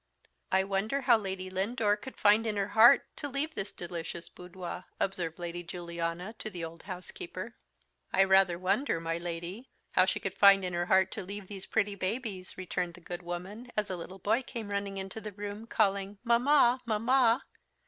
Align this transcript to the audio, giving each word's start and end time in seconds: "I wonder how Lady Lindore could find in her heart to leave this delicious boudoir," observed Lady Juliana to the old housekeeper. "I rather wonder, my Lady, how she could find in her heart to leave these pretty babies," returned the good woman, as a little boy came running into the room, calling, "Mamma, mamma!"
"I 0.51 0.63
wonder 0.63 1.01
how 1.01 1.15
Lady 1.15 1.47
Lindore 1.51 1.95
could 1.95 2.17
find 2.17 2.47
in 2.47 2.55
her 2.57 2.69
heart 2.69 3.03
to 3.17 3.29
leave 3.29 3.53
this 3.53 3.71
delicious 3.71 4.29
boudoir," 4.29 4.85
observed 4.99 5.37
Lady 5.37 5.61
Juliana 5.61 6.33
to 6.39 6.49
the 6.49 6.65
old 6.65 6.81
housekeeper. 6.81 7.53
"I 8.11 8.23
rather 8.23 8.57
wonder, 8.57 8.99
my 8.99 9.19
Lady, 9.19 9.69
how 9.91 10.05
she 10.05 10.19
could 10.19 10.33
find 10.33 10.65
in 10.65 10.73
her 10.73 10.87
heart 10.87 11.11
to 11.11 11.21
leave 11.23 11.45
these 11.45 11.67
pretty 11.67 11.93
babies," 11.93 12.57
returned 12.57 12.95
the 12.95 12.99
good 12.99 13.21
woman, 13.21 13.71
as 13.77 13.91
a 13.91 13.95
little 13.95 14.17
boy 14.17 14.41
came 14.41 14.71
running 14.71 14.97
into 14.97 15.21
the 15.21 15.33
room, 15.33 15.67
calling, 15.67 16.17
"Mamma, 16.23 16.81
mamma!" 16.83 17.43